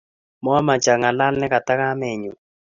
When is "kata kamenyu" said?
1.53-2.31